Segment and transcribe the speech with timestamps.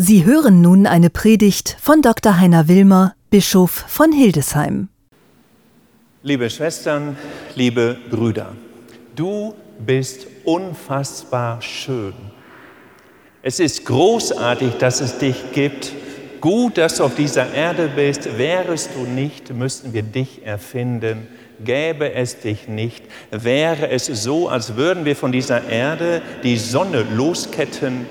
[0.00, 2.38] Sie hören nun eine Predigt von Dr.
[2.38, 4.90] Heiner Wilmer, Bischof von Hildesheim.
[6.22, 7.16] Liebe Schwestern,
[7.56, 8.52] liebe Brüder,
[9.16, 12.12] du bist unfassbar schön.
[13.42, 15.92] Es ist großartig, dass es dich gibt.
[16.40, 18.38] Gut, dass du auf dieser Erde bist.
[18.38, 21.26] Wärest du nicht, müssten wir dich erfinden.
[21.64, 23.02] Gäbe es dich nicht,
[23.32, 28.06] wäre es so, als würden wir von dieser Erde die Sonne losketten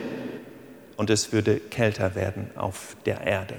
[0.98, 3.56] und es würde kälter werden auf der Erde.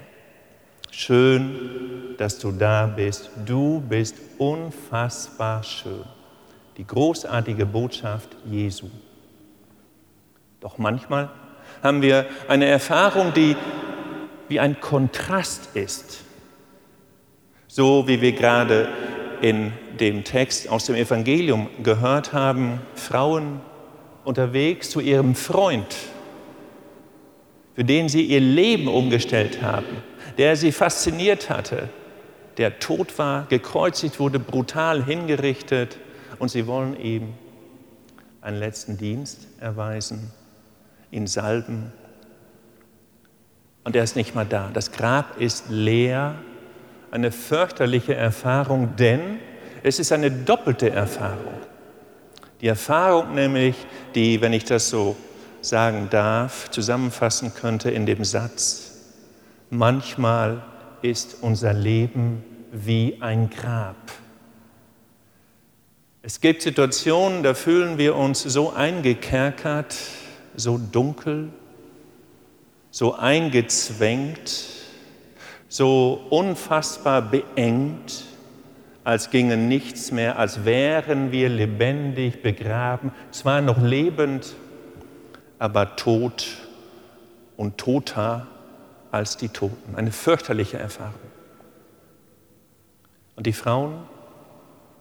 [0.90, 3.30] Schön, dass du da bist.
[3.46, 6.04] Du bist unfassbar schön.
[6.76, 8.88] Die großartige Botschaft Jesu.
[10.60, 11.30] Doch manchmal
[11.82, 13.56] haben wir eine Erfahrung, die
[14.48, 16.24] wie ein Kontrast ist.
[17.68, 18.88] So wie wir gerade
[19.40, 23.60] in dem Text aus dem Evangelium gehört haben, Frauen
[24.24, 25.94] unterwegs zu ihrem Freund
[27.78, 30.02] für den sie ihr Leben umgestellt haben,
[30.36, 31.88] der sie fasziniert hatte,
[32.56, 35.96] der tot war, gekreuzigt wurde, brutal hingerichtet
[36.40, 37.34] und sie wollen ihm
[38.40, 40.32] einen letzten Dienst erweisen,
[41.12, 41.92] ihn salben.
[43.84, 44.70] Und er ist nicht mal da.
[44.74, 46.34] Das Grab ist leer,
[47.12, 49.38] eine fürchterliche Erfahrung, denn
[49.84, 51.54] es ist eine doppelte Erfahrung.
[52.60, 53.76] Die Erfahrung nämlich,
[54.16, 55.14] die, wenn ich das so
[55.68, 58.92] sagen darf, zusammenfassen könnte in dem Satz,
[59.70, 60.62] manchmal
[61.02, 63.96] ist unser Leben wie ein Grab.
[66.22, 69.94] Es gibt Situationen, da fühlen wir uns so eingekerkert,
[70.56, 71.50] so dunkel,
[72.90, 74.66] so eingezwängt,
[75.68, 78.24] so unfassbar beengt,
[79.04, 84.54] als ginge nichts mehr, als wären wir lebendig begraben, zwar noch lebend,
[85.58, 86.46] aber tot
[87.56, 88.46] und toter
[89.10, 89.96] als die Toten.
[89.96, 91.14] Eine fürchterliche Erfahrung.
[93.36, 94.02] Und die Frauen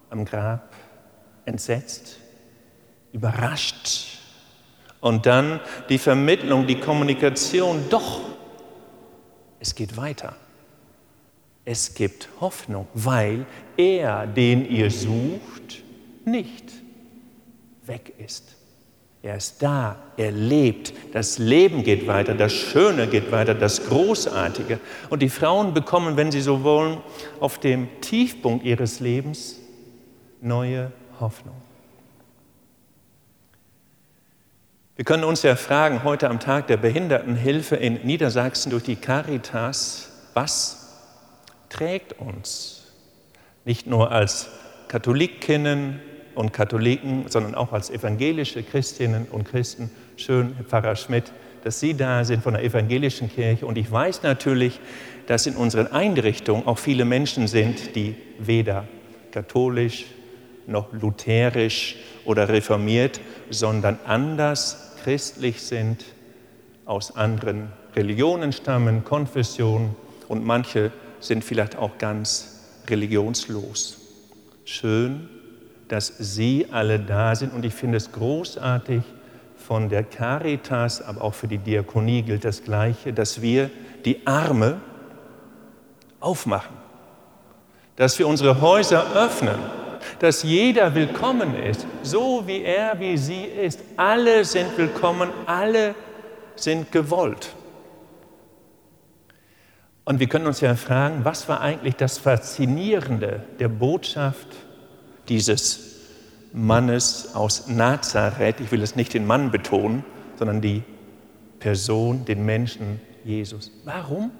[0.10, 0.74] am Grab
[1.46, 2.20] entsetzt,
[3.12, 4.20] überrascht.
[5.00, 5.60] Und dann
[5.90, 8.22] die Vermittlung, die Kommunikation, doch,
[9.60, 10.36] es geht weiter.
[11.66, 15.84] Es gibt Hoffnung, weil er, den ihr sucht,
[16.26, 16.72] nicht
[17.86, 18.56] weg ist.
[19.28, 24.80] Er ist da, er lebt, das Leben geht weiter, das Schöne geht weiter, das Großartige.
[25.10, 27.00] Und die Frauen bekommen, wenn sie so wollen,
[27.42, 29.58] auf dem Tiefpunkt ihres Lebens
[30.40, 31.58] neue Hoffnung.
[34.96, 40.10] Wir können uns ja fragen, heute am Tag der Behindertenhilfe in Niedersachsen durch die Caritas,
[40.36, 40.88] was
[41.68, 42.86] trägt uns?
[43.66, 44.48] Nicht nur als
[44.88, 46.00] Katholikinnen,
[46.38, 49.90] und Katholiken, sondern auch als evangelische Christinnen und Christen.
[50.18, 51.32] Schön, Herr Pfarrer Schmidt,
[51.64, 53.66] dass Sie da sind von der evangelischen Kirche.
[53.66, 54.80] Und ich weiß natürlich,
[55.26, 58.88] dass in unseren Einrichtungen auch viele Menschen sind, die weder
[59.32, 60.06] katholisch
[60.68, 63.20] noch lutherisch oder reformiert,
[63.50, 66.06] sondern anders christlich sind,
[66.86, 69.96] aus anderen Religionen stammen, Konfessionen
[70.28, 73.98] und manche sind vielleicht auch ganz religionslos.
[74.66, 75.30] Schön,
[75.88, 77.54] dass Sie alle da sind.
[77.54, 79.04] Und ich finde es großartig
[79.56, 83.70] von der Caritas, aber auch für die Diakonie gilt das Gleiche, dass wir
[84.06, 84.80] die Arme
[86.20, 86.76] aufmachen,
[87.96, 89.58] dass wir unsere Häuser öffnen,
[90.20, 93.82] dass jeder willkommen ist, so wie er, wie sie ist.
[93.98, 95.96] Alle sind willkommen, alle
[96.56, 97.54] sind gewollt.
[100.06, 104.48] Und wir können uns ja fragen, was war eigentlich das Faszinierende der Botschaft
[105.30, 105.98] dieses
[106.54, 108.60] Mannes aus Nazareth.
[108.60, 110.04] Ich will es nicht den Mann betonen,
[110.38, 110.84] sondern die
[111.60, 113.72] Person, den Menschen Jesus.
[113.84, 114.32] Warum?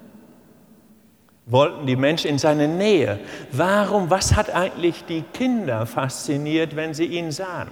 [1.46, 3.18] Wollten die Menschen in seine Nähe?
[3.52, 4.10] Warum?
[4.10, 7.68] Was hat eigentlich die Kinder fasziniert, wenn sie ihn sahen?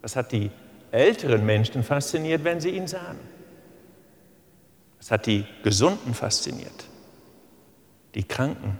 [0.00, 0.50] Was hat die
[0.90, 3.18] älteren Menschen fasziniert, wenn sie ihn sahen?
[4.98, 6.84] Was hat die Gesunden fasziniert?
[8.14, 8.78] Die Kranken,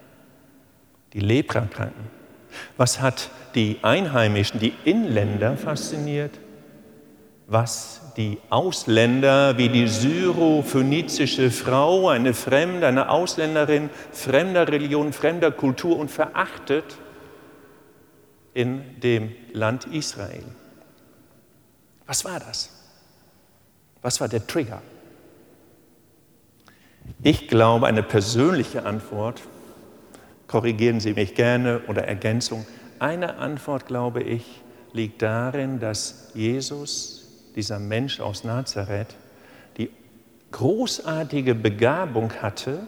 [1.13, 2.22] die Leprakranken.
[2.77, 6.33] Was hat die Einheimischen, die Inländer fasziniert?
[7.47, 15.99] Was die Ausländer wie die syro-phönizische Frau, eine Fremde, eine Ausländerin, fremder Religion, fremder Kultur
[15.99, 16.85] und verachtet
[18.55, 20.45] in dem Land Israel.
[22.07, 22.71] Was war das?
[24.03, 24.83] Was war der Trigger?
[27.23, 29.41] Ich glaube, eine persönliche Antwort
[30.53, 32.67] korrigieren Sie mich gerne oder Ergänzung.
[32.99, 34.45] Eine Antwort, glaube ich,
[34.93, 37.27] liegt darin, dass Jesus,
[37.57, 39.17] dieser Mensch aus Nazareth,
[39.79, 39.89] die
[40.51, 42.81] großartige Begabung hatte,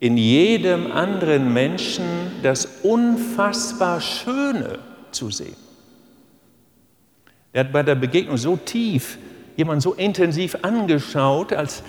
[0.00, 2.04] in jedem anderen Menschen
[2.42, 4.80] das unfassbar Schöne
[5.12, 5.56] zu sehen.
[7.52, 9.18] Er hat bei der Begegnung so tief,
[9.56, 11.84] jemand so intensiv angeschaut als,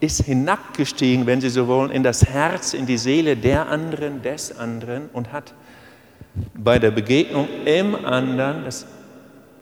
[0.00, 4.56] ist hinabgestiegen, wenn Sie so wollen, in das Herz, in die Seele der anderen, des
[4.56, 5.54] anderen und hat
[6.54, 8.86] bei der Begegnung im anderen das,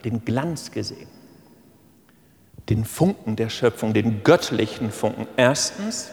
[0.04, 1.08] den Glanz gesehen,
[2.68, 5.26] den Funken der Schöpfung, den göttlichen Funken.
[5.36, 6.10] Erstens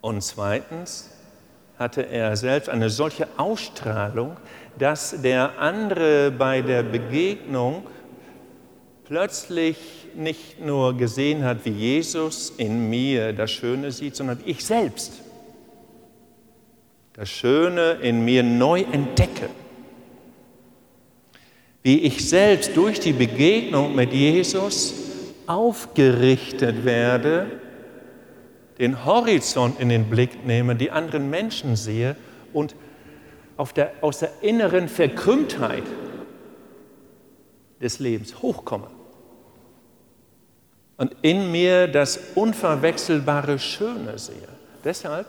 [0.00, 1.10] und zweitens
[1.78, 4.36] hatte er selbst eine solche Ausstrahlung,
[4.78, 7.86] dass der andere bei der Begegnung
[9.12, 9.76] plötzlich
[10.14, 15.20] nicht nur gesehen hat, wie Jesus in mir das Schöne sieht, sondern ich selbst
[17.12, 19.50] das Schöne in mir neu entdecke.
[21.82, 24.94] Wie ich selbst durch die Begegnung mit Jesus
[25.46, 27.48] aufgerichtet werde,
[28.78, 32.16] den Horizont in den Blick nehme, die anderen Menschen sehe
[32.54, 32.74] und
[33.76, 35.84] der, aus der inneren Verkrümmtheit
[37.78, 38.88] des Lebens hochkomme
[40.96, 44.48] und in mir das unverwechselbare Schöne sehe.
[44.84, 45.26] Deshalb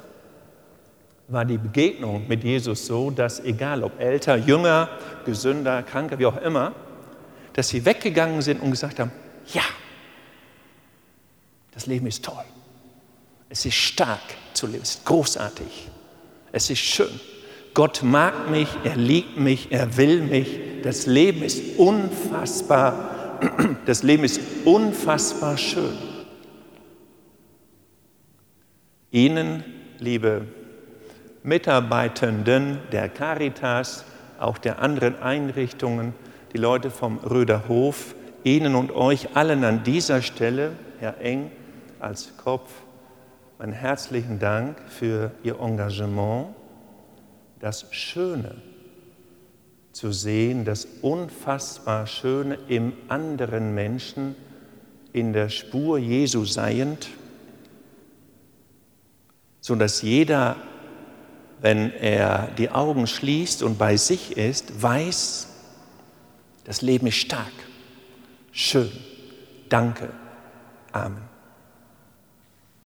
[1.27, 4.89] war die Begegnung mit Jesus so, dass egal ob älter, jünger,
[5.25, 6.73] gesünder, kranker, wie auch immer,
[7.53, 9.11] dass sie weggegangen sind und gesagt haben,
[9.53, 9.63] ja,
[11.71, 12.43] das Leben ist toll.
[13.49, 14.19] Es ist stark
[14.53, 15.87] zu leben, es ist großartig,
[16.51, 17.19] es ist schön.
[17.73, 20.59] Gott mag mich, er liebt mich, er will mich.
[20.83, 23.12] Das Leben ist unfassbar,
[23.85, 25.97] das Leben ist unfassbar schön.
[29.11, 29.63] Ihnen,
[29.99, 30.47] liebe
[31.43, 34.05] Mitarbeitenden der Caritas,
[34.39, 36.13] auch der anderen Einrichtungen,
[36.53, 41.51] die Leute vom Röder Hof, Ihnen und euch allen an dieser Stelle, Herr Eng
[41.99, 42.69] als Kopf,
[43.57, 46.47] meinen herzlichen Dank für Ihr Engagement
[47.59, 48.55] das Schöne
[49.93, 54.35] zu sehen, das unfassbar Schöne im anderen Menschen,
[55.13, 57.07] in der Spur Jesu seiend,
[59.61, 60.57] sodass jeder,
[61.61, 65.47] wenn er die Augen schließt und bei sich ist, weiß,
[66.65, 67.53] das Leben ist stark,
[68.51, 68.91] schön.
[69.69, 70.09] Danke.
[70.91, 71.32] Amen.